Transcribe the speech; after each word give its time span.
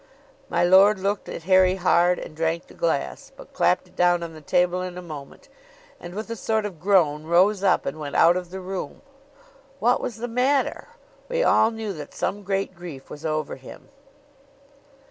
'"My 0.49 0.63
lord 0.63 0.97
looked 0.97 1.29
at 1.29 1.43
Harry 1.43 1.75
hard, 1.75 2.17
and 2.17 2.35
drank 2.35 2.65
the 2.65 2.73
glass, 2.73 3.31
but 3.37 3.53
clapped 3.53 3.87
it 3.87 3.95
down 3.95 4.23
on 4.23 4.33
the 4.33 4.41
table 4.41 4.81
in 4.81 4.97
a 4.97 5.01
moment, 5.03 5.47
and, 5.99 6.15
with 6.15 6.27
a 6.31 6.35
sort 6.35 6.65
of 6.65 6.79
groan, 6.79 7.25
rose 7.25 7.61
up, 7.61 7.85
and 7.85 7.99
went 7.99 8.15
out 8.15 8.35
of 8.35 8.49
the 8.49 8.61
room. 8.61 9.03
What 9.77 10.01
was 10.01 10.15
the 10.17 10.27
matter? 10.27 10.87
We 11.29 11.43
all 11.43 11.69
knew 11.69 11.93
that 11.93 12.15
some 12.15 12.41
great 12.41 12.73
grief 12.73 13.11
was 13.11 13.27
over 13.27 13.57
him. 13.57 13.89